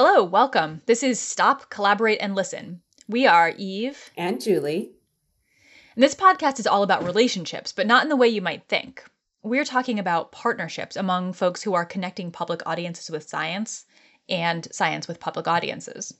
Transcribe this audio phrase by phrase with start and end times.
[0.00, 0.80] Hello, welcome.
[0.86, 2.82] This is Stop, Collaborate, and Listen.
[3.08, 4.92] We are Eve and Julie.
[5.96, 9.02] And this podcast is all about relationships, but not in the way you might think.
[9.42, 13.86] We're talking about partnerships among folks who are connecting public audiences with science
[14.28, 16.14] and science with public audiences.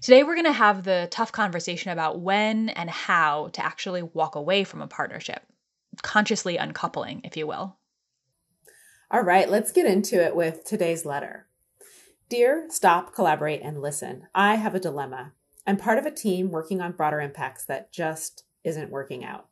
[0.00, 4.34] Today, we're going to have the tough conversation about when and how to actually walk
[4.34, 5.42] away from a partnership,
[6.00, 7.76] consciously uncoupling, if you will.
[9.10, 11.48] All right, let's get into it with today's letter.
[12.30, 15.32] Dear Stop, Collaborate, and Listen, I have a dilemma.
[15.66, 19.46] I'm part of a team working on broader impacts that just isn't working out.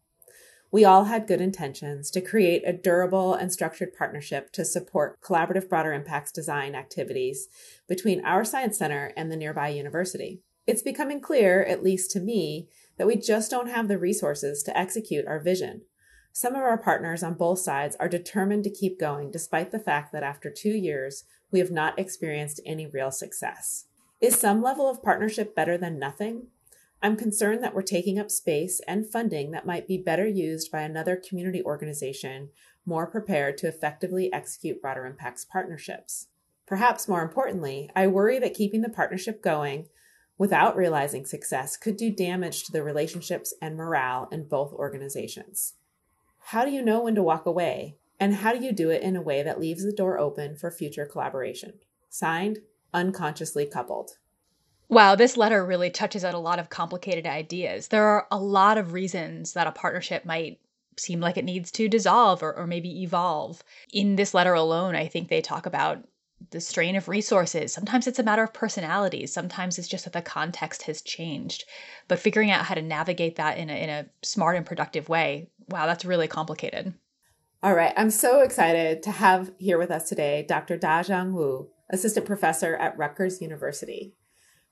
[0.70, 5.68] We all had good intentions to create a durable and structured partnership to support collaborative
[5.68, 7.48] broader impacts design activities
[7.86, 10.40] between our science center and the nearby university.
[10.66, 14.76] It's becoming clear, at least to me, that we just don't have the resources to
[14.76, 15.82] execute our vision.
[16.34, 20.12] Some of our partners on both sides are determined to keep going despite the fact
[20.12, 23.84] that after two years, we have not experienced any real success.
[24.18, 26.46] Is some level of partnership better than nothing?
[27.02, 30.80] I'm concerned that we're taking up space and funding that might be better used by
[30.80, 32.48] another community organization
[32.86, 36.28] more prepared to effectively execute broader impacts partnerships.
[36.66, 39.88] Perhaps more importantly, I worry that keeping the partnership going
[40.38, 45.74] without realizing success could do damage to the relationships and morale in both organizations.
[46.46, 47.96] How do you know when to walk away?
[48.20, 50.70] And how do you do it in a way that leaves the door open for
[50.70, 51.74] future collaboration?
[52.08, 52.58] Signed,
[52.92, 54.18] Unconsciously Coupled.
[54.88, 57.88] Wow, this letter really touches on a lot of complicated ideas.
[57.88, 60.60] There are a lot of reasons that a partnership might
[60.98, 63.64] seem like it needs to dissolve or, or maybe evolve.
[63.92, 66.06] In this letter alone, I think they talk about
[66.50, 67.72] the strain of resources.
[67.72, 69.32] Sometimes it's a matter of personalities.
[69.32, 71.64] Sometimes it's just that the context has changed.
[72.08, 75.48] But figuring out how to navigate that in a, in a smart and productive way,
[75.68, 76.94] wow, that's really complicated.
[77.62, 77.92] All right.
[77.96, 80.76] I'm so excited to have here with us today Dr.
[80.76, 84.14] Dajung Woo, assistant professor at Rutgers University.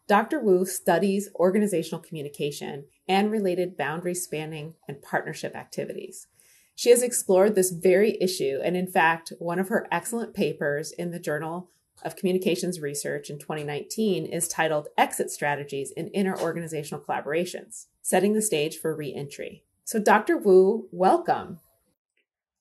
[0.09, 0.41] Dr.
[0.41, 6.27] Woo studies organizational communication and related boundary spanning and partnership activities.
[6.75, 11.13] She has explored this very issue, and in fact, one of her excellent papers in
[11.13, 11.71] the Journal
[12.03, 18.79] of Communications Research in 2019 is titled Exit Strategies in Interorganizational Collaborations, setting the stage
[18.79, 19.63] for reentry.
[19.91, 20.37] So, Dr.
[20.37, 21.59] Woo, welcome.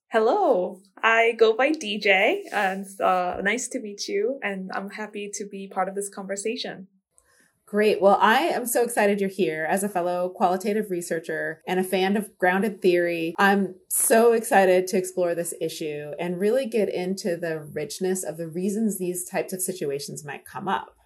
[0.08, 5.44] Hello, I go by DJ, and uh, nice to meet you, and I'm happy to
[5.44, 6.88] be part of this conversation.
[7.66, 8.02] Great.
[8.02, 12.16] Well, I am so excited you're here as a fellow qualitative researcher and a fan
[12.16, 13.36] of grounded theory.
[13.38, 18.48] I'm so excited to explore this issue and really get into the richness of the
[18.48, 20.96] reasons these types of situations might come up.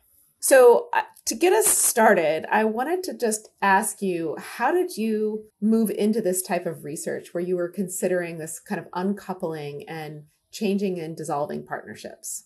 [0.46, 5.46] So, uh, to get us started, I wanted to just ask you how did you
[5.58, 10.24] move into this type of research where you were considering this kind of uncoupling and
[10.52, 12.44] changing and dissolving partnerships?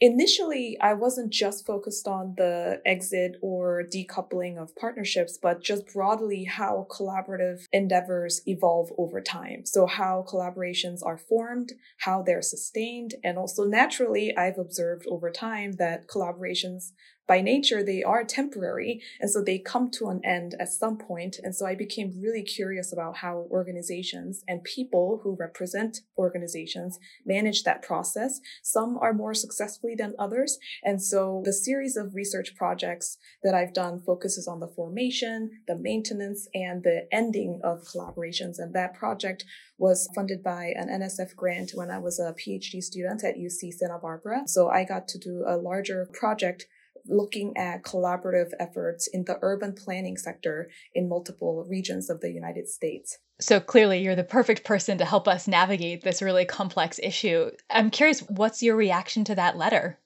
[0.00, 6.44] initially i wasn't just focused on the exit or decoupling of partnerships but just broadly
[6.44, 13.36] how collaborative endeavors evolve over time so how collaborations are formed how they're sustained and
[13.36, 16.92] also naturally i've observed over time that collaborations
[17.28, 19.02] by nature, they are temporary.
[19.20, 21.36] And so they come to an end at some point.
[21.42, 27.64] And so I became really curious about how organizations and people who represent organizations manage
[27.64, 28.40] that process.
[28.62, 30.58] Some are more successfully than others.
[30.82, 35.76] And so the series of research projects that I've done focuses on the formation, the
[35.76, 38.58] maintenance, and the ending of collaborations.
[38.58, 39.44] And that project
[39.76, 43.98] was funded by an NSF grant when I was a PhD student at UC Santa
[44.00, 44.42] Barbara.
[44.46, 46.66] So I got to do a larger project
[47.08, 52.68] looking at collaborative efforts in the urban planning sector in multiple regions of the United
[52.68, 53.18] States.
[53.40, 57.50] So clearly, you're the perfect person to help us navigate this really complex issue.
[57.70, 59.98] I'm curious, what's your reaction to that letter?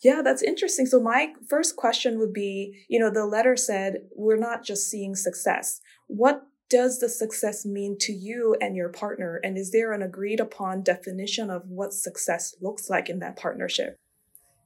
[0.00, 0.86] Yeah, that's interesting.
[0.86, 5.14] So, my first question would be you know, the letter said, we're not just seeing
[5.14, 5.80] success.
[6.06, 9.40] What does the success mean to you and your partner?
[9.42, 13.96] And is there an agreed upon definition of what success looks like in that partnership?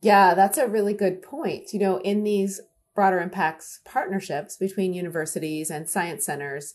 [0.03, 1.73] Yeah, that's a really good point.
[1.73, 2.61] You know, in these
[2.95, 6.75] broader impacts partnerships between universities and science centers,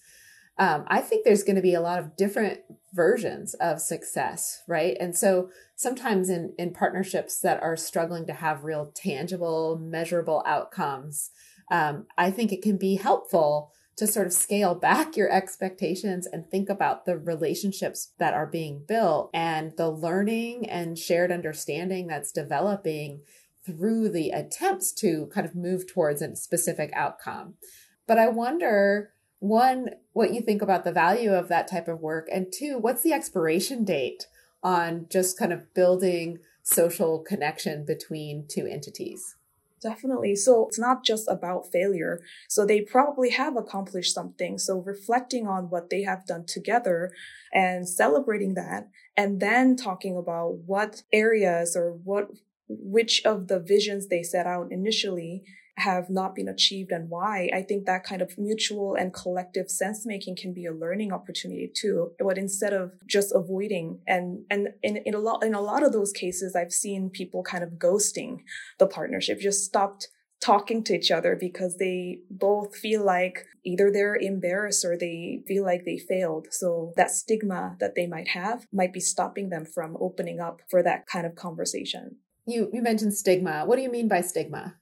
[0.58, 2.62] um, I think there's going to be a lot of different
[2.94, 4.98] versions of success, right?
[5.00, 11.30] And so sometimes in, in partnerships that are struggling to have real tangible, measurable outcomes,
[11.70, 16.50] um, I think it can be helpful to sort of scale back your expectations and
[16.50, 22.32] think about the relationships that are being built and the learning and shared understanding that's
[22.32, 23.22] developing
[23.66, 27.56] through the attempts to kind of move towards a specific outcome.
[28.08, 32.28] But I wonder one, what you think about the value of that type of work,
[32.32, 34.26] and two, what's the expiration date
[34.64, 39.37] on just kind of building social connection between two entities?
[39.82, 40.36] Definitely.
[40.36, 42.20] So it's not just about failure.
[42.50, 44.58] So they probably have accomplished something.
[44.58, 47.12] So reflecting on what they have done together
[47.54, 52.30] and celebrating that and then talking about what areas or what
[52.70, 55.44] which of the visions they set out initially
[55.78, 60.06] have not been achieved and why, I think that kind of mutual and collective sense
[60.06, 62.14] making can be a learning opportunity too.
[62.20, 65.94] But instead of just avoiding and, and in, in a lot, in a lot of
[65.94, 68.40] those cases, I've seen people kind of ghosting
[68.80, 70.08] the partnership, just stopped
[70.40, 75.64] talking to each other because they both feel like either they're embarrassed or they feel
[75.64, 76.48] like they failed.
[76.52, 80.82] So that stigma that they might have might be stopping them from opening up for
[80.84, 82.18] that kind of conversation.
[82.48, 83.64] You you mentioned stigma.
[83.66, 84.76] What do you mean by stigma?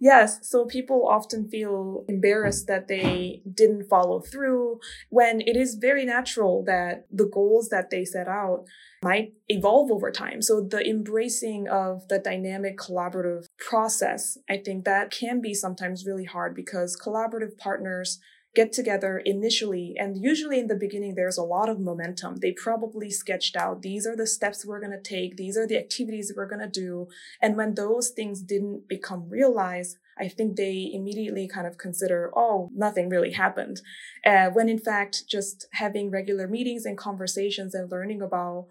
[0.00, 0.48] Yes.
[0.48, 4.78] So people often feel embarrassed that they didn't follow through
[5.10, 8.64] when it is very natural that the goals that they set out
[9.02, 10.40] might evolve over time.
[10.40, 16.24] So the embracing of the dynamic collaborative process, I think that can be sometimes really
[16.24, 18.20] hard because collaborative partners
[18.58, 22.32] get together initially and usually in the beginning there's a lot of momentum.
[22.36, 25.78] They probably sketched out these are the steps we're going to take these are the
[25.84, 27.06] activities we're going to do.
[27.40, 29.94] And when those things didn't become realized
[30.24, 33.76] i think they immediately kind of consider oh nothing really happened.
[34.30, 38.66] Uh, when in fact just having regular meetings and conversations and learning about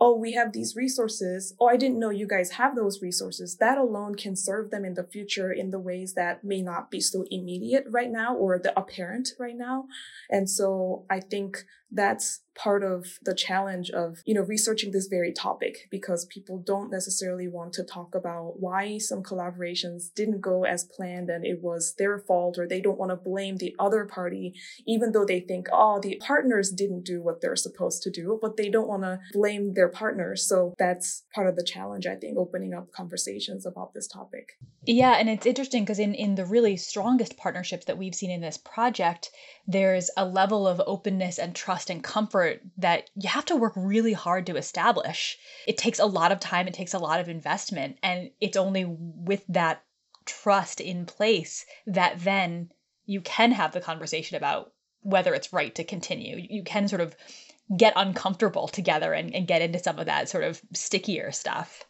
[0.00, 1.54] oh, we have these resources.
[1.60, 3.56] Oh, I didn't know you guys have those resources.
[3.58, 7.00] That alone can serve them in the future in the ways that may not be
[7.00, 9.86] so immediate right now or the apparent right now.
[10.30, 15.32] And so I think that's part of the challenge of you know researching this very
[15.32, 20.84] topic because people don't necessarily want to talk about why some collaborations didn't go as
[20.84, 24.52] planned and it was their fault or they don't want to blame the other party
[24.86, 28.56] even though they think oh the partners didn't do what they're supposed to do but
[28.56, 32.36] they don't want to blame their partners so that's part of the challenge i think
[32.36, 34.58] opening up conversations about this topic.
[34.84, 38.40] Yeah and it's interesting because in in the really strongest partnerships that we've seen in
[38.40, 39.30] this project
[39.66, 44.12] there's a level of openness and trust and comfort that you have to work really
[44.12, 45.38] hard to establish.
[45.66, 48.84] It takes a lot of time, it takes a lot of investment, and it's only
[48.86, 49.84] with that
[50.26, 52.70] trust in place that then
[53.06, 54.72] you can have the conversation about
[55.02, 56.36] whether it's right to continue.
[56.48, 57.16] You can sort of
[57.76, 61.84] get uncomfortable together and, and get into some of that sort of stickier stuff.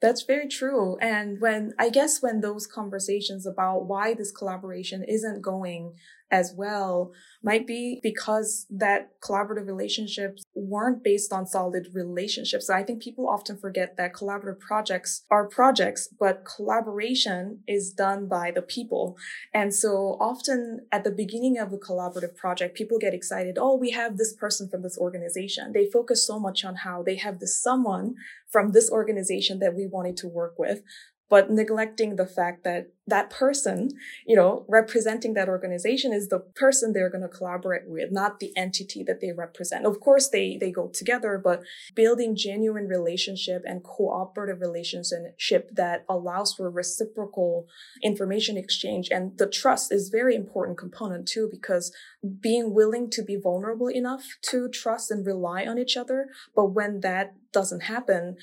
[0.00, 0.96] That's very true.
[0.98, 5.94] And when I guess when those conversations about why this collaboration isn't going
[6.30, 7.12] as well
[7.48, 12.68] might be because that collaborative relationships weren't based on solid relationships.
[12.68, 18.50] I think people often forget that collaborative projects are projects, but collaboration is done by
[18.50, 19.16] the people.
[19.54, 23.56] And so often at the beginning of a collaborative project, people get excited.
[23.58, 25.72] Oh, we have this person from this organization.
[25.72, 28.16] They focus so much on how they have this someone
[28.52, 30.82] from this organization that we wanted to work with
[31.28, 33.90] but neglecting the fact that that person,
[34.26, 38.52] you know, representing that organization is the person they're going to collaborate with, not the
[38.56, 39.86] entity that they represent.
[39.86, 41.62] Of course, they, they go together, but
[41.94, 47.66] building genuine relationship and cooperative relationship that allows for reciprocal
[48.02, 51.92] information exchange and the trust is very important component too, because
[52.40, 56.28] being willing to be vulnerable enough to trust and rely on each other.
[56.54, 58.36] But when that doesn't happen,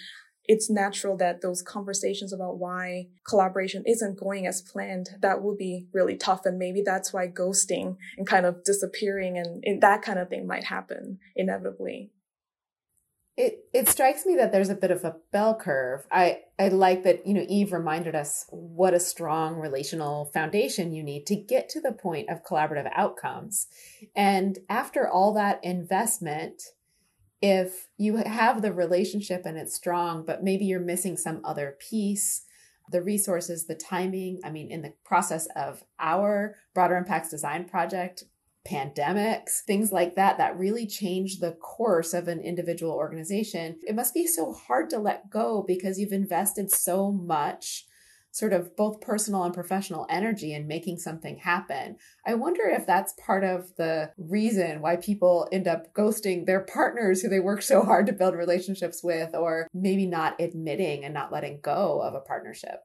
[0.48, 5.88] it's natural that those conversations about why collaboration isn't going as planned that will be
[5.94, 10.20] really tough and maybe that's why ghosting and kind of disappearing and, and that kind
[10.20, 12.12] of thing might happen inevitably
[13.38, 16.06] it it strikes me that there's a bit of a bell curve.
[16.12, 21.04] I I like that you know Eve reminded us what a strong relational foundation you
[21.04, 23.68] need to get to the point of collaborative outcomes.
[24.16, 26.62] And after all that investment,
[27.42, 32.46] if you have the relationship and it's strong, but maybe you're missing some other piece,
[32.92, 34.40] the resources, the timing.
[34.44, 38.24] I mean, in the process of our broader impacts design project,
[38.68, 43.78] pandemics, things like that, that really change the course of an individual organization.
[43.88, 47.86] It must be so hard to let go because you've invested so much
[48.36, 51.96] sort of both personal and professional energy in making something happen.
[52.28, 57.22] I wonder if that's part of the reason why people end up ghosting their partners
[57.22, 61.32] who they work so hard to build relationships with, or maybe not admitting and not
[61.32, 62.82] letting go of a partnership.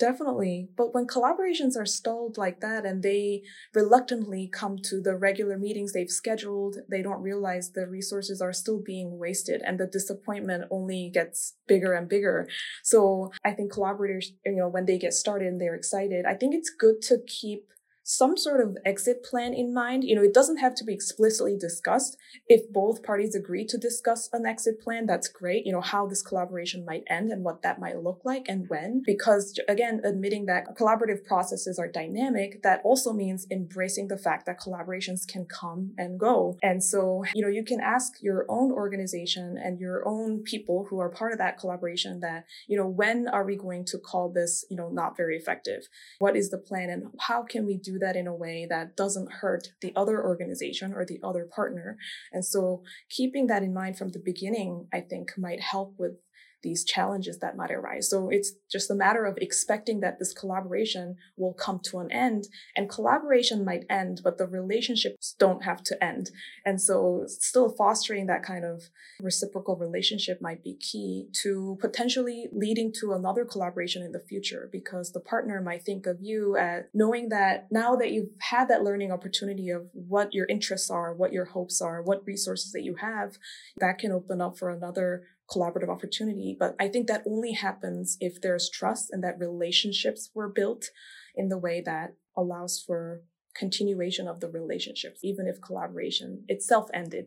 [0.00, 0.70] Definitely.
[0.78, 3.42] But when collaborations are stalled like that and they
[3.74, 8.80] reluctantly come to the regular meetings they've scheduled, they don't realize the resources are still
[8.80, 12.48] being wasted and the disappointment only gets bigger and bigger.
[12.82, 16.54] So I think collaborators, you know, when they get started and they're excited, I think
[16.54, 17.68] it's good to keep
[18.02, 20.04] some sort of exit plan in mind.
[20.04, 22.16] You know, it doesn't have to be explicitly discussed.
[22.48, 25.66] If both parties agree to discuss an exit plan, that's great.
[25.66, 29.02] You know, how this collaboration might end and what that might look like and when.
[29.04, 34.60] Because again, admitting that collaborative processes are dynamic, that also means embracing the fact that
[34.60, 36.56] collaborations can come and go.
[36.62, 40.98] And so, you know, you can ask your own organization and your own people who
[40.98, 44.64] are part of that collaboration that, you know, when are we going to call this,
[44.70, 45.88] you know, not very effective?
[46.18, 49.32] What is the plan and how can we do that in a way that doesn't
[49.40, 51.96] hurt the other organization or the other partner.
[52.32, 56.12] And so keeping that in mind from the beginning, I think might help with
[56.62, 58.10] these challenges that might arise.
[58.10, 62.48] So it's just a matter of expecting that this collaboration will come to an end
[62.76, 66.30] and collaboration might end, but the relationships don't have to end.
[66.64, 68.82] And so still fostering that kind of
[69.20, 75.12] reciprocal relationship might be key to potentially leading to another collaboration in the future because
[75.12, 79.12] the partner might think of you as knowing that now that you've had that learning
[79.12, 83.38] opportunity of what your interests are, what your hopes are, what resources that you have,
[83.78, 86.56] that can open up for another collaborative opportunity.
[86.58, 90.86] But I think that only happens if there's trust and that relationships were built
[91.34, 93.22] in the way that allows for
[93.54, 97.26] continuation of the relationships, even if collaboration itself ended.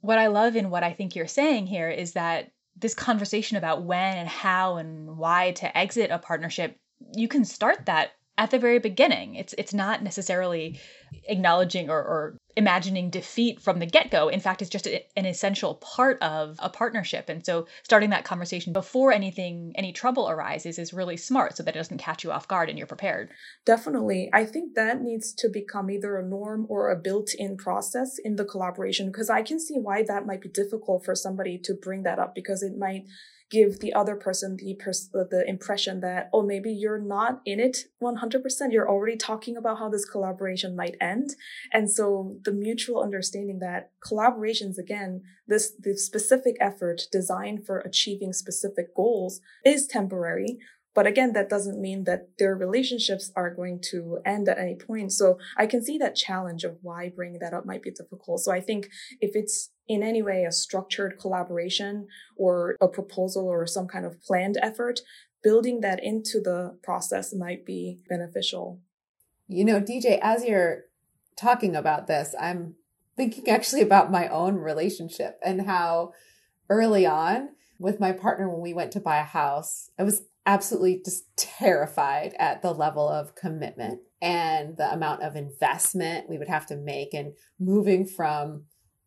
[0.00, 3.84] What I love in what I think you're saying here is that this conversation about
[3.84, 6.76] when and how and why to exit a partnership,
[7.14, 9.36] you can start that at the very beginning.
[9.36, 10.80] It's it's not necessarily
[11.28, 14.28] acknowledging or, or imagining defeat from the get-go.
[14.28, 17.28] In fact, it's just a, an essential part of a partnership.
[17.28, 21.74] And so starting that conversation before anything any trouble arises is really smart so that
[21.74, 23.30] it doesn't catch you off guard and you're prepared.
[23.64, 24.30] Definitely.
[24.32, 28.44] I think that needs to become either a norm or a built-in process in the
[28.44, 32.18] collaboration because I can see why that might be difficult for somebody to bring that
[32.18, 33.04] up because it might
[33.54, 37.76] give the other person the pers- the impression that oh maybe you're not in it
[38.02, 41.28] 100% you're already talking about how this collaboration might end
[41.72, 48.32] and so the mutual understanding that collaborations again this the specific effort designed for achieving
[48.32, 50.58] specific goals is temporary
[50.94, 55.12] but again, that doesn't mean that their relationships are going to end at any point.
[55.12, 58.40] So I can see that challenge of why bringing that up might be difficult.
[58.40, 58.88] So I think
[59.20, 64.22] if it's in any way a structured collaboration or a proposal or some kind of
[64.22, 65.00] planned effort,
[65.42, 68.80] building that into the process might be beneficial.
[69.46, 70.84] You know, DJ, as you're
[71.36, 72.74] talking about this, I'm
[73.16, 76.12] thinking actually about my own relationship and how
[76.68, 81.02] early on with my partner when we went to buy a house, I was absolutely
[81.04, 86.66] just terrified at the level of commitment and the amount of investment we would have
[86.66, 88.64] to make and moving from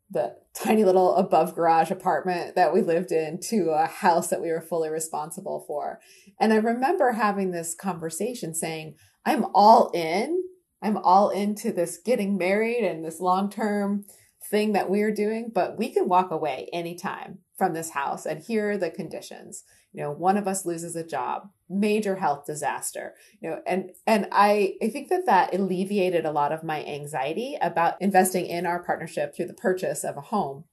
[0.09, 4.49] the tiny little above garage apartment that we lived in to a house that we
[4.49, 5.99] were fully responsible for.
[6.39, 8.95] And I remember having this conversation saying,
[9.25, 10.43] I'm all in.
[10.81, 14.05] I'm all into this getting married and this long term
[14.49, 18.25] thing that we're doing, but we can walk away anytime from this house.
[18.25, 22.45] And here are the conditions you know one of us loses a job major health
[22.45, 26.83] disaster you know and and i i think that that alleviated a lot of my
[26.85, 30.63] anxiety about investing in our partnership through the purchase of a home.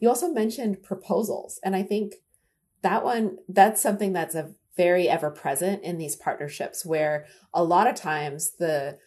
[0.00, 2.14] You also mentioned proposals and i think
[2.82, 7.86] that one that's something that's a very ever present in these partnerships where a lot
[7.86, 8.98] of times the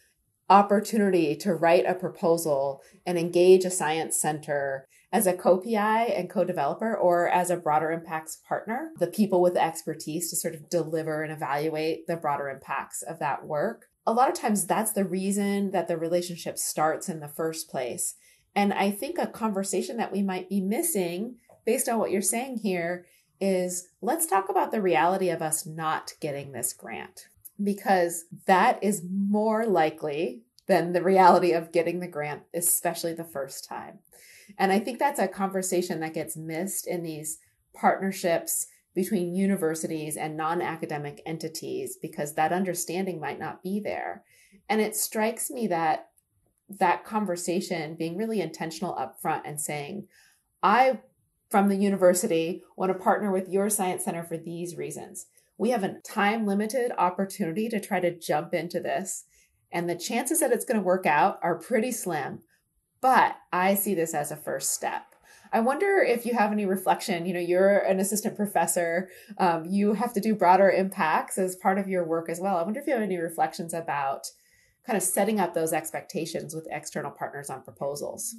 [0.48, 6.96] opportunity to write a proposal and engage a science center as a co-PI and co-developer
[6.96, 11.22] or as a broader impacts partner, the people with the expertise to sort of deliver
[11.22, 13.86] and evaluate the broader impacts of that work.
[14.06, 18.14] A lot of times that's the reason that the relationship starts in the first place.
[18.54, 22.60] And I think a conversation that we might be missing based on what you're saying
[22.62, 23.06] here
[23.40, 27.26] is let's talk about the reality of us not getting this grant
[27.62, 33.68] because that is more likely than the reality of getting the grant, especially the first
[33.68, 33.98] time.
[34.58, 37.38] And I think that's a conversation that gets missed in these
[37.74, 44.24] partnerships between universities and non academic entities because that understanding might not be there.
[44.68, 46.08] And it strikes me that
[46.68, 50.08] that conversation being really intentional upfront and saying,
[50.62, 51.00] I,
[51.50, 55.26] from the university, want to partner with your science center for these reasons.
[55.58, 59.24] We have a time limited opportunity to try to jump into this.
[59.70, 62.40] And the chances that it's going to work out are pretty slim.
[63.00, 65.14] But I see this as a first step.
[65.52, 67.26] I wonder if you have any reflection.
[67.26, 69.08] You know, you're an assistant professor.
[69.38, 72.56] Um, you have to do broader impacts as part of your work as well.
[72.56, 74.26] I wonder if you have any reflections about
[74.86, 78.34] kind of setting up those expectations with external partners on proposals.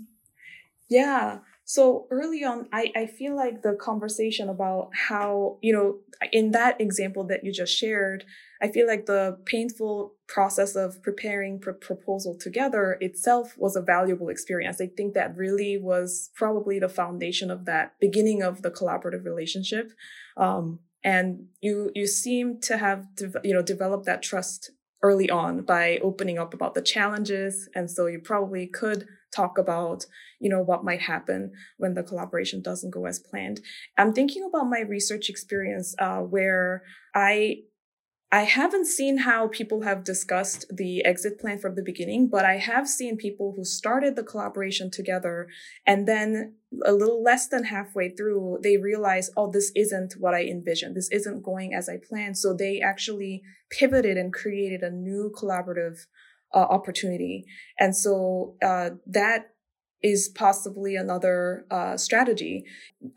[0.89, 1.39] Yeah.
[1.69, 5.97] So early on, I, I feel like the conversation about how, you know,
[6.31, 8.23] in that example that you just shared,
[8.61, 14.29] I feel like the painful process of preparing pr- proposal together itself was a valuable
[14.29, 14.79] experience.
[14.79, 19.91] I think that really was probably the foundation of that beginning of the collaborative relationship.
[20.37, 24.71] Um, and you you seem to have de- you know developed that trust
[25.03, 29.05] early on by opening up about the challenges and so you probably could
[29.35, 30.05] talk about
[30.39, 33.61] you know what might happen when the collaboration doesn't go as planned
[33.97, 37.57] i'm thinking about my research experience uh, where i
[38.29, 42.57] I haven't seen how people have discussed the exit plan from the beginning, but I
[42.57, 45.47] have seen people who started the collaboration together
[45.85, 50.43] and then a little less than halfway through, they realize, oh, this isn't what I
[50.43, 50.97] envisioned.
[50.97, 52.37] This isn't going as I planned.
[52.37, 56.05] So they actually pivoted and created a new collaborative
[56.53, 57.45] uh, opportunity.
[57.79, 59.47] And so uh, that
[60.03, 62.63] is possibly another uh, strategy.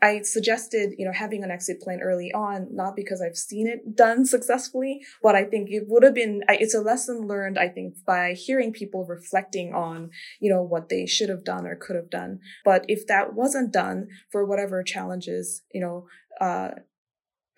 [0.01, 3.95] I suggested, you know, having an exit plan early on, not because I've seen it
[3.95, 8.03] done successfully, but I think it would have been, it's a lesson learned, I think,
[8.05, 10.09] by hearing people reflecting on,
[10.39, 12.39] you know, what they should have done or could have done.
[12.65, 16.07] But if that wasn't done for whatever challenges, you know,
[16.39, 16.71] uh,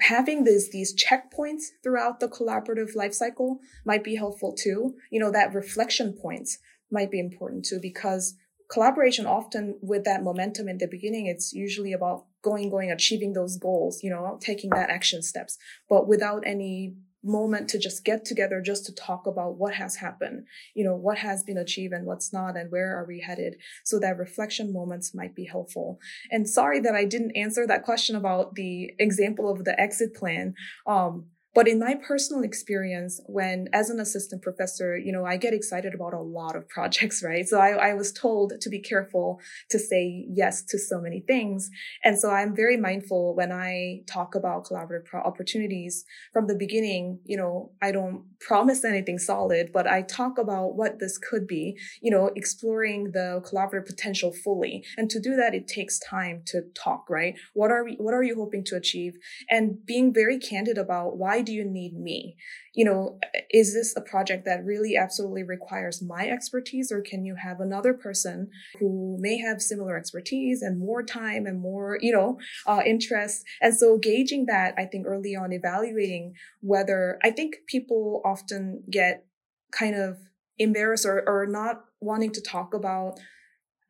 [0.03, 4.95] having these these checkpoints throughout the collaborative life cycle might be helpful too.
[5.09, 6.59] You know, that reflection points
[6.91, 8.35] might be important too because
[8.69, 13.57] collaboration often with that momentum in the beginning it's usually about going going achieving those
[13.57, 15.57] goals you know taking that action steps
[15.89, 20.45] but without any moment to just get together just to talk about what has happened
[20.73, 23.99] you know what has been achieved and what's not and where are we headed so
[23.99, 25.99] that reflection moments might be helpful.
[26.31, 30.53] And sorry that i didn't answer that question about the example of the exit plan.
[30.85, 35.53] Um, but in my personal experience, when as an assistant professor, you know, I get
[35.53, 37.47] excited about a lot of projects, right?
[37.47, 41.69] So I, I was told to be careful to say yes to so many things.
[42.03, 47.19] And so I'm very mindful when I talk about collaborative pro- opportunities from the beginning,
[47.25, 51.77] you know, I don't promise anything solid, but I talk about what this could be,
[52.01, 54.83] you know, exploring the collaborative potential fully.
[54.97, 57.35] And to do that, it takes time to talk, right?
[57.53, 59.13] What are we, what are you hoping to achieve?
[59.49, 62.35] And being very candid about why do you need me?
[62.73, 63.19] You know,
[63.51, 67.93] is this a project that really absolutely requires my expertise or can you have another
[67.93, 73.43] person who may have similar expertise and more time and more, you know, uh, interest?
[73.61, 79.25] And so gauging that, I think early on, evaluating whether I think people often get
[79.71, 80.17] kind of
[80.57, 83.19] embarrassed or, or not wanting to talk about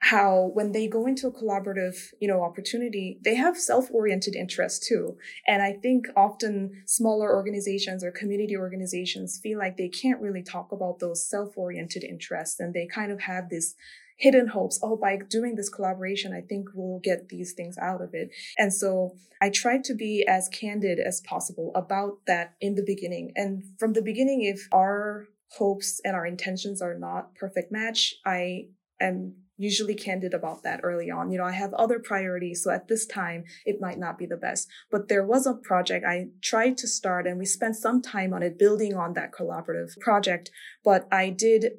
[0.03, 5.15] how when they go into a collaborative, you know, opportunity, they have self-oriented interests too.
[5.47, 10.73] And I think often smaller organizations or community organizations feel like they can't really talk
[10.73, 13.75] about those self-oriented interests and they kind of have this
[14.17, 14.77] hidden hopes.
[14.83, 18.29] Oh, by doing this collaboration, I think we'll get these things out of it.
[18.57, 23.31] And so I tried to be as candid as possible about that in the beginning.
[23.37, 28.65] And from the beginning, if our hopes and our intentions are not perfect match, I
[28.99, 31.31] am usually candid about that early on.
[31.31, 32.63] You know, I have other priorities.
[32.63, 34.67] So at this time, it might not be the best.
[34.91, 38.43] But there was a project I tried to start and we spent some time on
[38.43, 40.49] it, building on that collaborative project.
[40.83, 41.73] But I did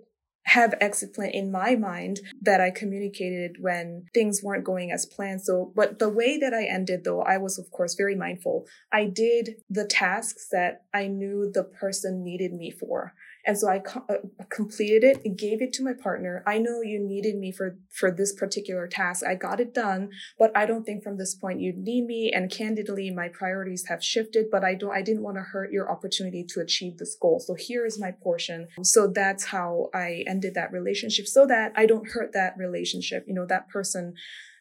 [0.47, 5.43] have exit plan in my mind that I communicated when things weren't going as planned.
[5.43, 8.67] So, but the way that I ended though, I was of course very mindful.
[8.93, 13.15] I did the tasks that I knew the person needed me for.
[13.47, 16.43] And so I co- uh, completed it and gave it to my partner.
[16.47, 19.25] I know you needed me for, for this particular task.
[19.25, 22.33] I got it done, but I don't think from this point you need me.
[22.35, 25.91] And candidly, my priorities have shifted, but I don't, I didn't want to hurt your
[25.91, 27.41] opportunity to achieve this goal.
[27.41, 28.69] So here is my portion.
[28.83, 33.25] So that's how I ended that relationship so that I don't hurt that relationship.
[33.27, 34.15] You know, that person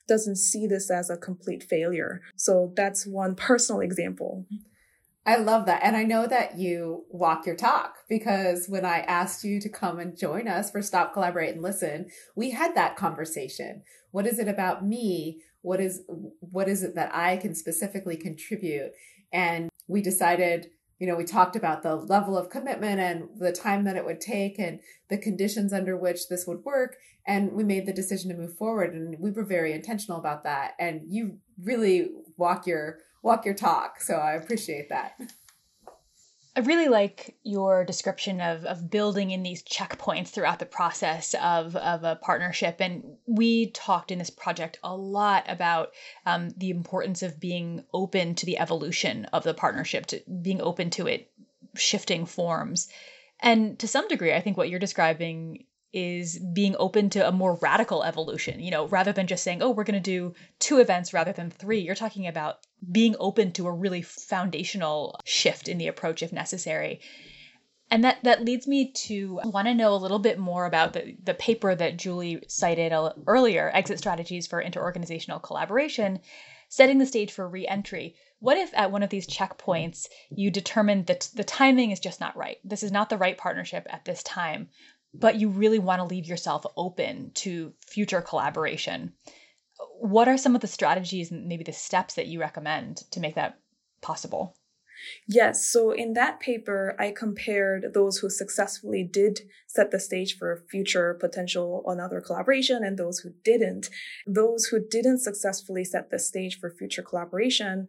[0.07, 2.21] doesn't see this as a complete failure.
[2.35, 4.45] So that's one personal example.
[5.25, 5.81] I love that.
[5.83, 9.99] And I know that you walk your talk because when I asked you to come
[9.99, 13.83] and join us for Stop, Collaborate, and Listen, we had that conversation.
[14.11, 15.41] What is it about me?
[15.61, 16.01] What is
[16.39, 18.91] what is it that I can specifically contribute?
[19.31, 20.67] And we decided,
[20.99, 24.19] you know, we talked about the level of commitment and the time that it would
[24.19, 26.97] take and the conditions under which this would work.
[27.25, 28.93] And we made the decision to move forward.
[28.93, 30.73] And we were very intentional about that.
[30.77, 33.99] And you really walk your walk your talk.
[34.01, 35.13] So I appreciate that.
[36.55, 41.75] I really like your description of, of building in these checkpoints throughout the process of,
[41.75, 42.75] of a partnership.
[42.79, 45.93] And we talked in this project a lot about
[46.27, 50.91] um, the importance of being open to the evolution of the partnership, to being open
[50.91, 51.31] to it
[51.75, 52.87] shifting forms.
[53.39, 57.55] And to some degree, I think what you're describing is being open to a more
[57.61, 58.59] radical evolution.
[58.59, 61.51] You know, rather than just saying, oh, we're going to do two events rather than
[61.51, 62.59] three, you're talking about
[62.91, 66.99] being open to a really foundational shift in the approach if necessary.
[67.91, 71.15] And that, that leads me to want to know a little bit more about the,
[71.23, 76.19] the paper that Julie cited uh, earlier Exit Strategies for Interorganizational Collaboration,
[76.69, 78.15] setting the stage for reentry.
[78.39, 82.35] What if at one of these checkpoints you determine that the timing is just not
[82.35, 82.57] right?
[82.63, 84.69] This is not the right partnership at this time
[85.13, 89.13] but you really want to leave yourself open to future collaboration.
[89.99, 93.35] What are some of the strategies and maybe the steps that you recommend to make
[93.35, 93.59] that
[94.01, 94.55] possible?
[95.27, 100.63] Yes, so in that paper, I compared those who successfully did set the stage for
[100.69, 103.89] future potential another collaboration and those who didn't.
[104.25, 107.87] Those who didn't successfully set the stage for future collaboration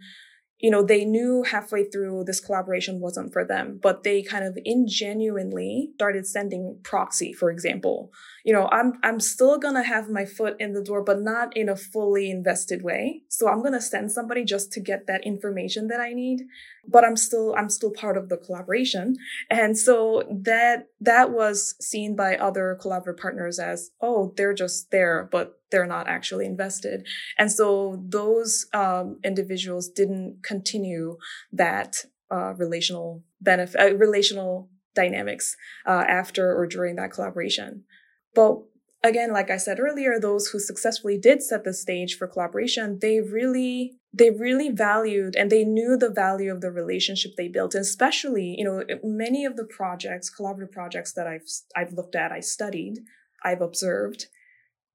[0.65, 4.57] you know, they knew halfway through this collaboration wasn't for them, but they kind of
[4.65, 8.11] ingenuinely started sending proxy, for example.
[8.45, 11.71] You know, I'm I'm still gonna have my foot in the door, but not in
[11.71, 13.23] a fully invested way.
[13.29, 16.43] So I'm gonna send somebody just to get that information that I need,
[16.87, 19.17] but I'm still I'm still part of the collaboration.
[19.51, 25.27] And so that that was seen by other collaborative partners as, oh, they're just there,
[25.33, 27.07] but they're not actually invested.
[27.39, 31.17] And so those um, individuals didn't continue
[31.51, 37.85] that uh, relational benefit, uh, relational dynamics uh, after or during that collaboration.
[38.35, 38.63] But
[39.03, 43.21] again, like I said earlier, those who successfully did set the stage for collaboration, they
[43.21, 47.83] really they really valued and they knew the value of the relationship they built and
[47.83, 51.43] especially you know many of the projects collaborative projects that i've
[51.75, 53.01] i've looked at i studied
[53.43, 54.29] i've observed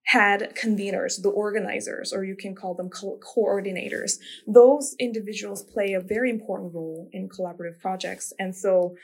[0.09, 4.17] had conveners, the organizers, or you can call them co- coordinators.
[4.47, 8.33] Those individuals play a very important role in collaborative projects.
[8.39, 8.95] And so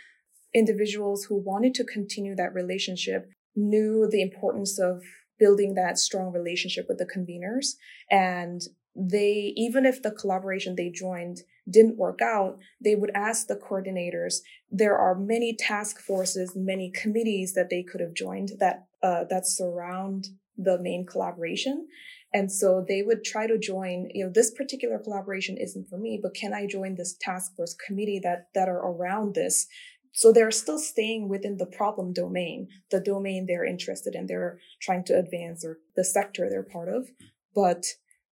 [0.55, 5.03] individuals who wanted to continue that relationship knew the importance of
[5.39, 7.75] building that strong relationship with the conveners.
[8.09, 8.61] And
[8.95, 14.35] they, even if the collaboration they joined didn't work out, they would ask the coordinators.
[14.71, 19.45] There are many task forces, many committees that they could have joined that, uh, that
[19.45, 21.87] surround the main collaboration.
[22.33, 26.19] And so they would try to join, you know, this particular collaboration isn't for me,
[26.21, 29.67] but can I join this task force committee that, that are around this?
[30.15, 35.03] So they're still staying within the problem domain, the domain they're interested in, they're trying
[35.05, 37.09] to advance or the sector they're part of.
[37.53, 37.85] But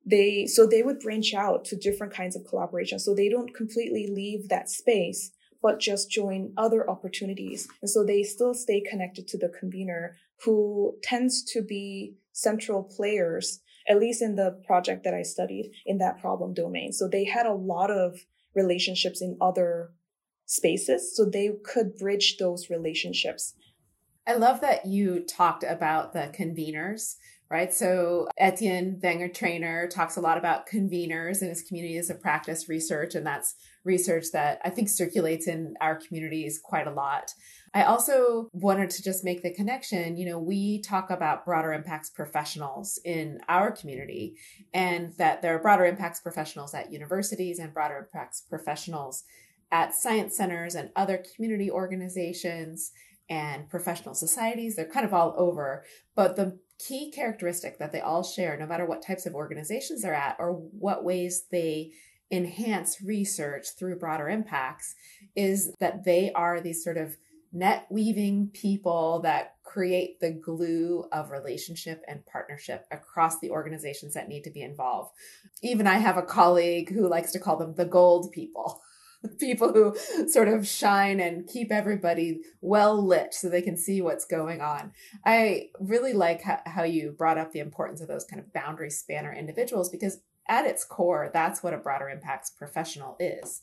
[0.06, 3.00] they, so they would branch out to different kinds of collaboration.
[3.00, 7.68] So they don't completely leave that space, but just join other opportunities.
[7.82, 10.16] And so they still stay connected to the convener
[10.46, 15.98] who tends to be central players, at least in the project that I studied in
[15.98, 16.94] that problem domain.
[16.94, 18.20] So they had a lot of
[18.56, 19.92] relationships in other
[20.46, 23.56] spaces, so they could bridge those relationships.
[24.26, 27.16] I love that you talked about the conveners
[27.54, 27.72] right?
[27.72, 33.14] So Etienne Wenger Trayner talks a lot about conveners in his communities of practice research,
[33.14, 33.54] and that's
[33.84, 37.32] research that I think circulates in our communities quite a lot.
[37.76, 40.18] I also wanted to just make the connection.
[40.18, 44.36] You know, we talk about broader impacts professionals in our community,
[44.74, 49.26] and that there are broader impacts professionals at universities and broader impacts professionals
[49.74, 52.92] at science centers and other community organizations
[53.28, 54.76] and professional societies.
[54.76, 55.84] They're kind of all over.
[56.16, 60.14] But the key characteristic that they all share, no matter what types of organizations they're
[60.14, 61.92] at or what ways they
[62.30, 64.94] enhance research through broader impacts,
[65.36, 67.18] is that they are these sort of
[67.52, 74.30] net weaving people that create the glue of relationship and partnership across the organizations that
[74.30, 75.12] need to be involved.
[75.64, 78.82] Even I have a colleague who likes to call them the gold people.
[79.40, 79.96] people who
[80.28, 84.92] sort of shine and keep everybody well lit so they can see what's going on.
[85.26, 88.90] I really like how, how you brought up the importance of those kind of boundary
[88.90, 93.62] spanner individuals because at its core, that's what a broader impacts professional is.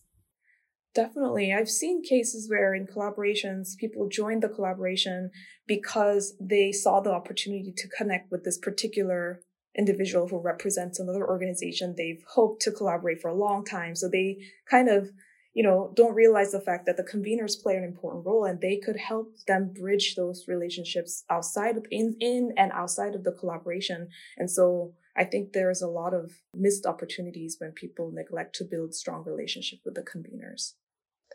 [0.95, 1.55] Definitely.
[1.55, 5.31] I've seen cases where in collaborations, people joined the collaboration
[5.67, 9.41] because they saw the opportunity to connect with this particular
[9.77, 13.95] individual who represents another organization they've hoped to collaborate for a long time.
[13.95, 15.11] So they kind of
[15.53, 18.77] you know, don't realize the fact that the conveners play an important role and they
[18.77, 24.09] could help them bridge those relationships outside of in, in and outside of the collaboration.
[24.37, 28.95] And so I think there's a lot of missed opportunities when people neglect to build
[28.95, 30.75] strong relationship with the conveners.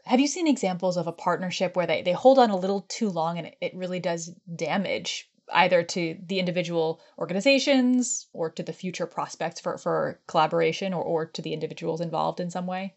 [0.06, 3.10] Have you seen examples of a partnership where they, they hold on a little too
[3.10, 9.08] long and it, really does damage either to the individual organizations or to the future
[9.08, 12.96] prospects for, for collaboration or, or to the individuals involved in some way?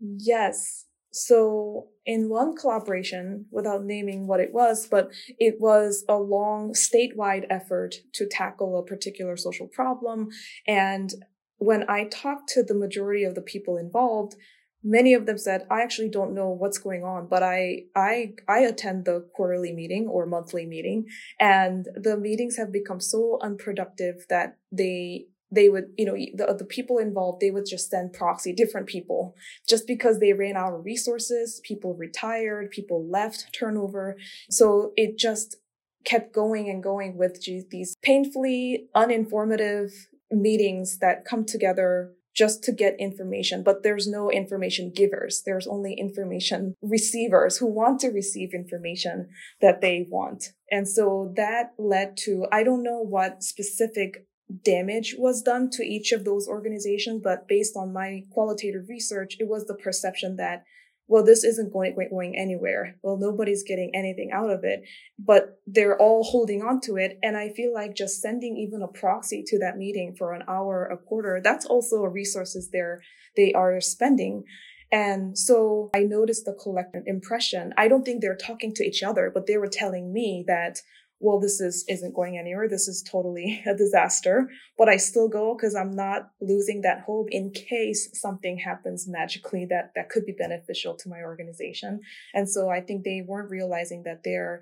[0.00, 0.86] Yes.
[1.12, 7.46] so in one collaboration, without naming what it was, but it was a long statewide
[7.48, 10.28] effort to tackle a particular social problem.
[10.66, 11.14] And
[11.58, 14.34] when I talked to the majority of the people involved,
[14.82, 18.58] many of them said, I actually don't know what's going on, but I, I, I
[18.60, 21.06] attend the quarterly meeting or monthly meeting
[21.40, 26.64] and the meetings have become so unproductive that they they would, you know, the, the
[26.64, 29.34] people involved, they would just send proxy different people
[29.68, 31.60] just because they ran out of resources.
[31.64, 34.16] People retired, people left, turnover.
[34.50, 35.56] So it just
[36.04, 39.92] kept going and going with these painfully uninformative
[40.30, 45.42] meetings that come together just to get information, but there's no information givers.
[45.46, 49.28] There's only information receivers who want to receive information
[49.60, 50.48] that they want.
[50.70, 54.26] And so that led to, I don't know what specific
[54.62, 59.48] damage was done to each of those organizations, but based on my qualitative research, it
[59.48, 60.64] was the perception that,
[61.06, 62.96] well, this isn't going, going anywhere.
[63.02, 64.84] Well, nobody's getting anything out of it,
[65.18, 67.18] but they're all holding on to it.
[67.22, 70.86] And I feel like just sending even a proxy to that meeting for an hour
[70.86, 73.02] a quarter, that's also a resources there
[73.36, 74.44] they are spending.
[74.92, 77.74] And so I noticed the collective impression.
[77.76, 80.80] I don't think they're talking to each other, but they were telling me that,
[81.24, 82.68] well, this is, isn't going anywhere.
[82.68, 87.28] This is totally a disaster, but I still go because I'm not losing that hope
[87.30, 92.00] in case something happens magically that, that could be beneficial to my organization.
[92.34, 94.60] And so I think they weren't realizing that they're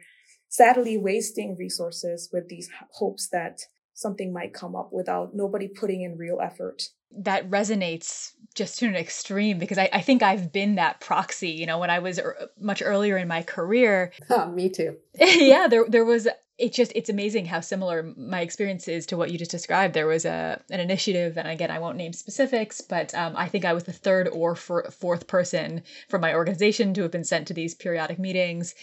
[0.48, 3.62] sadly wasting resources with these hopes that
[3.94, 6.84] something might come up without nobody putting in real effort
[7.18, 11.50] that resonates just to an extreme because I, I think I've been that proxy.
[11.50, 14.12] You know, when I was er- much earlier in my career.
[14.30, 14.96] Oh, me too.
[15.20, 19.30] yeah, there there was it's just it's amazing how similar my experience is to what
[19.30, 19.94] you just described.
[19.94, 23.64] There was a an initiative, and again, I won't name specifics, but um, I think
[23.64, 27.54] I was the third or fourth person from my organization to have been sent to
[27.54, 28.74] these periodic meetings.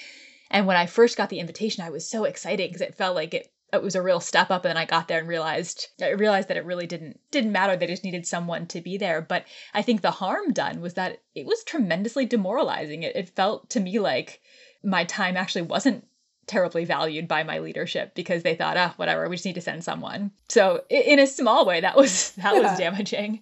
[0.51, 3.33] And when I first got the invitation, I was so excited because it felt like
[3.33, 6.09] it it was a real step up and then I got there and realized I
[6.09, 9.45] realized that it really didn't didn't matter they just needed someone to be there but
[9.75, 13.79] I think the harm done was that it was tremendously demoralizing it, it felt to
[13.79, 14.41] me like
[14.83, 16.03] my time actually wasn't
[16.49, 19.83] terribly valued by my leadership because they thought ah whatever we just need to send
[19.83, 22.61] someone so in a small way that was that yeah.
[22.61, 23.41] was damaging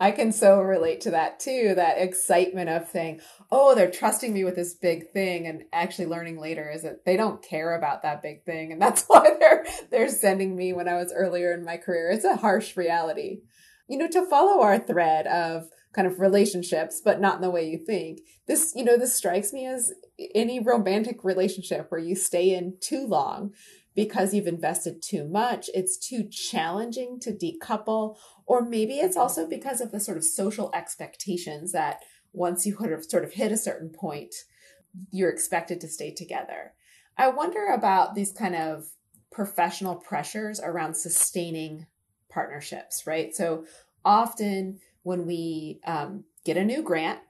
[0.00, 1.72] I can so relate to that too.
[1.76, 6.38] That excitement of saying, "Oh, they're trusting me with this big thing," and actually learning
[6.38, 10.08] later is that they don't care about that big thing, and that's why they're they're
[10.08, 12.10] sending me when I was earlier in my career.
[12.10, 13.42] It's a harsh reality.
[13.88, 17.68] You know, to follow our thread of kind of relationships, but not in the way
[17.68, 18.20] you think.
[18.46, 19.92] This, you know, this strikes me as
[20.34, 23.52] any romantic relationship where you stay in too long
[23.94, 25.70] because you've invested too much.
[25.72, 30.70] It's too challenging to decouple or maybe it's also because of the sort of social
[30.74, 32.00] expectations that
[32.32, 32.76] once you
[33.08, 34.34] sort of hit a certain point,
[35.10, 36.72] you're expected to stay together.
[37.16, 38.86] I wonder about these kind of
[39.30, 41.86] professional pressures around sustaining
[42.28, 43.34] partnerships, right?
[43.34, 43.64] So
[44.04, 47.20] often when we um, get a new grant,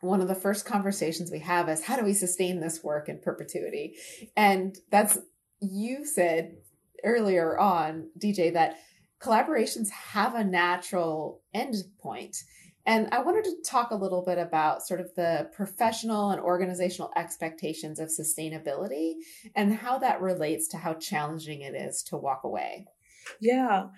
[0.00, 3.18] one of the first conversations we have is how do we sustain this work in
[3.18, 3.96] perpetuity?
[4.36, 5.18] And that's,
[5.60, 6.56] you said
[7.02, 8.76] earlier on, DJ, that
[9.20, 12.44] collaborations have a natural end point.
[12.86, 17.10] And I wanted to talk a little bit about sort of the professional and organizational
[17.16, 19.14] expectations of sustainability
[19.54, 22.86] and how that relates to how challenging it is to walk away.
[23.40, 23.88] Yeah,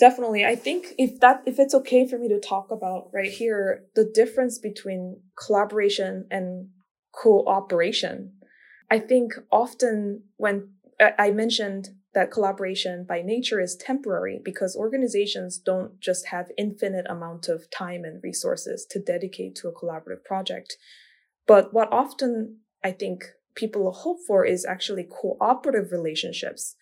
[0.00, 0.44] definitely.
[0.44, 4.04] I think if that if it's okay for me to talk about right here the
[4.04, 6.70] difference between collaboration and
[7.12, 8.32] cooperation.
[8.90, 16.00] I think often when I mentioned that collaboration by nature is temporary because organizations don't
[16.00, 20.76] just have infinite amount of time and resources to dedicate to a collaborative project.
[21.46, 26.74] But what often I think people hope for is actually cooperative relationships.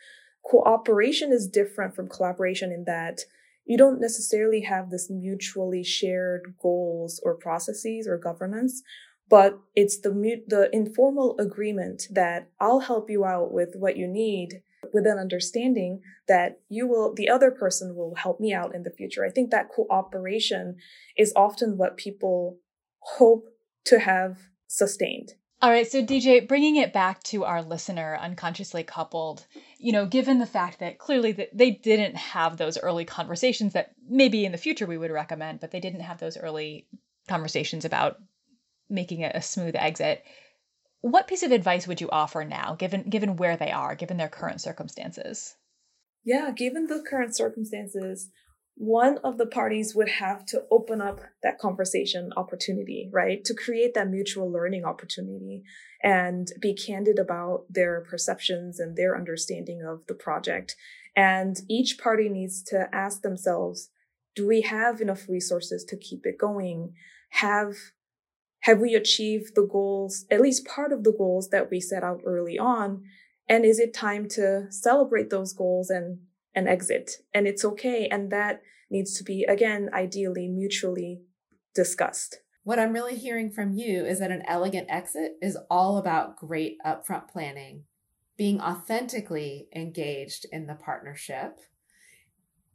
[0.44, 3.20] Cooperation is different from collaboration in that
[3.64, 8.82] you don't necessarily have this mutually shared goals or processes or governance,
[9.28, 14.62] but it's the the informal agreement that I'll help you out with what you need
[14.92, 18.90] with an understanding that you will, the other person will help me out in the
[18.90, 19.24] future.
[19.24, 20.76] I think that cooperation
[21.16, 22.58] is often what people
[23.00, 23.46] hope
[23.86, 25.32] to have sustained.
[25.60, 29.44] All right, so DJ, bringing it back to our listener, unconsciously coupled,
[29.78, 33.92] you know, given the fact that clearly that they didn't have those early conversations that
[34.08, 36.86] maybe in the future we would recommend, but they didn't have those early
[37.26, 38.18] conversations about
[38.88, 40.24] making a, smooth exit
[41.00, 44.28] what piece of advice would you offer now given given where they are given their
[44.28, 45.56] current circumstances?
[46.24, 48.30] Yeah given the current circumstances
[48.78, 53.44] one of the parties would have to open up that conversation opportunity, right?
[53.44, 55.64] To create that mutual learning opportunity
[56.00, 60.76] and be candid about their perceptions and their understanding of the project.
[61.16, 63.90] And each party needs to ask themselves,
[64.36, 66.92] do we have enough resources to keep it going?
[67.30, 67.74] Have
[68.60, 72.20] have we achieved the goals, at least part of the goals that we set out
[72.24, 73.02] early on?
[73.48, 76.18] And is it time to celebrate those goals and
[76.58, 77.12] and exit?
[77.32, 78.08] And it's okay.
[78.10, 81.22] And that needs to be again ideally mutually
[81.74, 82.40] discussed.
[82.64, 86.76] What I'm really hearing from you is that an elegant exit is all about great
[86.84, 87.84] upfront planning,
[88.36, 91.60] being authentically engaged in the partnership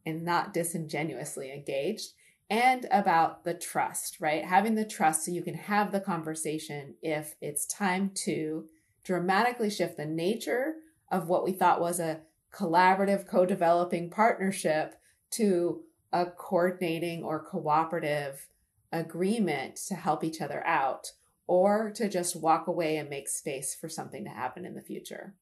[0.05, 2.13] and not disingenuously engaged,
[2.49, 4.45] and about the trust, right?
[4.45, 8.65] Having the trust so you can have the conversation if it's time to
[9.03, 10.75] dramatically shift the nature
[11.11, 12.21] of what we thought was a
[12.53, 14.95] collaborative, co developing partnership
[15.31, 18.47] to a coordinating or cooperative
[18.91, 21.11] agreement to help each other out
[21.47, 25.33] or to just walk away and make space for something to happen in the future.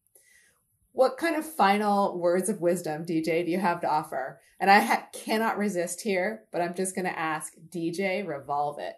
[0.94, 4.42] What kind of final words of wisdom, DJ, do you have to offer?
[4.60, 8.96] And I ha- cannot resist here, but I'm just going to ask DJ, revolve it.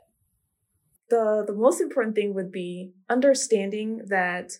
[1.10, 4.54] The, the most important thing would be understanding that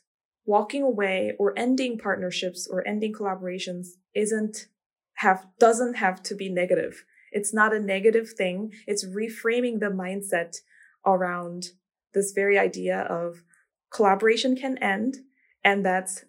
[0.46, 4.68] walking away or ending partnerships or ending collaborations isn't
[5.16, 7.06] have doesn't have to be negative.
[7.32, 8.74] It's not a negative thing.
[8.88, 10.58] It's reframing the mindset
[11.06, 11.70] around
[12.14, 13.44] this very idea of
[13.92, 15.18] collaboration can end
[15.64, 16.26] and that's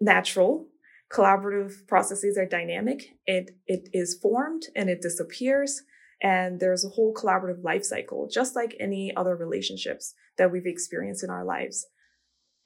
[0.00, 0.68] natural.
[1.12, 3.16] Collaborative processes are dynamic.
[3.26, 5.82] It it is formed and it disappears
[6.22, 11.24] and there's a whole collaborative life cycle just like any other relationships that we've experienced
[11.24, 11.86] in our lives.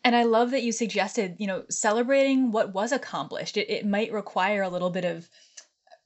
[0.02, 3.56] And I love that you suggested, you know, celebrating what was accomplished.
[3.56, 5.28] It, it might require a little bit of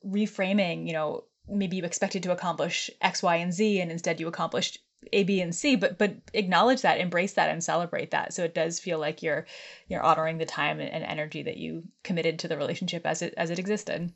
[0.04, 4.28] reframing, you know, maybe you expected to accomplish X, Y, and Z, and instead you
[4.28, 4.78] accomplished
[5.12, 5.76] A, B, and C.
[5.76, 8.34] But but acknowledge that, embrace that, and celebrate that.
[8.34, 9.46] So it does feel like you're
[9.88, 13.50] you're honoring the time and energy that you committed to the relationship as it as
[13.50, 14.12] it existed.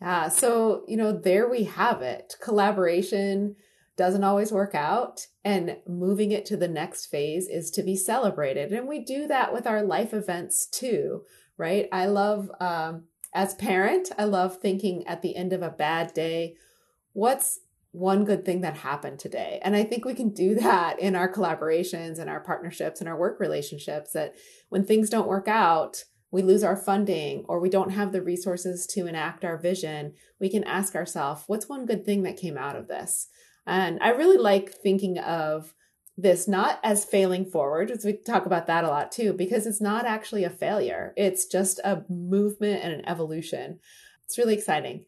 [0.00, 0.28] Yeah.
[0.28, 2.36] So you know, there we have it.
[2.40, 3.56] Collaboration
[4.00, 8.72] doesn't always work out and moving it to the next phase is to be celebrated
[8.72, 11.22] and we do that with our life events too
[11.56, 16.12] right i love um, as parent, I love thinking at the end of a bad
[16.14, 16.56] day,
[17.12, 17.60] what's
[17.92, 19.60] one good thing that happened today?
[19.62, 23.18] And I think we can do that in our collaborations and our partnerships and our
[23.18, 24.34] work relationships that
[24.68, 28.86] when things don't work out, we lose our funding or we don't have the resources
[28.86, 32.76] to enact our vision, we can ask ourselves, what's one good thing that came out
[32.76, 33.28] of this?
[33.66, 35.74] And I really like thinking of
[36.16, 39.80] this not as failing forward, as we talk about that a lot too, because it's
[39.80, 41.14] not actually a failure.
[41.16, 43.78] It's just a movement and an evolution.
[44.26, 45.04] It's really exciting.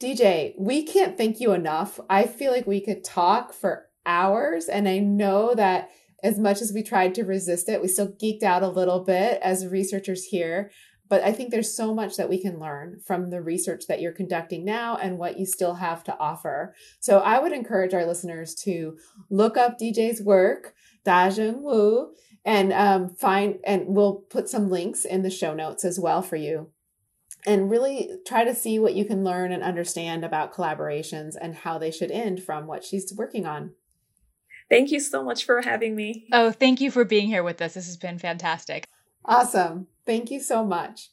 [0.00, 1.98] DJ, we can't thank you enough.
[2.08, 5.90] I feel like we could talk for hours, and I know that
[6.22, 9.40] as much as we tried to resist it, we still geeked out a little bit
[9.42, 10.70] as researchers here.
[11.08, 14.12] But I think there's so much that we can learn from the research that you're
[14.12, 16.74] conducting now and what you still have to offer.
[17.00, 18.98] So I would encourage our listeners to
[19.30, 22.12] look up DJ's work, Dajung Woo,
[22.44, 26.36] and um, find, and we'll put some links in the show notes as well for
[26.36, 26.70] you.
[27.46, 31.78] And really try to see what you can learn and understand about collaborations and how
[31.78, 33.72] they should end from what she's working on.
[34.68, 36.26] Thank you so much for having me.
[36.32, 37.74] Oh, thank you for being here with us.
[37.74, 38.84] This has been fantastic.
[39.24, 39.86] Awesome.
[40.08, 41.10] Thank you so much.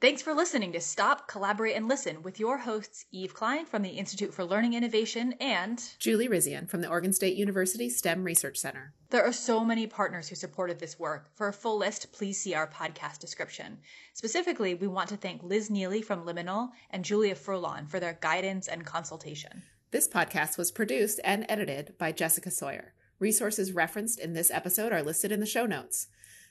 [0.00, 3.90] Thanks for listening to Stop, Collaborate, and Listen with your hosts, Eve Klein from the
[3.90, 8.94] Institute for Learning Innovation and Julie Risien from the Oregon State University STEM Research Center.
[9.10, 11.30] There are so many partners who supported this work.
[11.36, 13.78] For a full list, please see our podcast description.
[14.14, 18.66] Specifically, we want to thank Liz Neely from Liminal and Julia Furlan for their guidance
[18.66, 19.62] and consultation.
[19.92, 22.94] This podcast was produced and edited by Jessica Sawyer.
[23.18, 26.06] Resources referenced in this episode are listed in the show notes.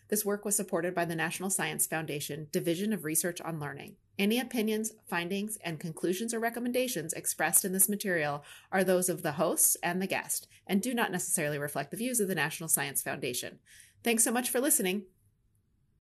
[0.10, 3.96] This work was supported by the National Science Foundation Division of Research on Learning.
[4.18, 9.34] Any opinions, findings, and conclusions or recommendations expressed in this material are those of the
[9.34, 13.02] hosts and the guest and do not necessarily reflect the views of the National Science
[13.02, 13.60] Foundation.
[14.04, 15.04] Thanks so much for listening.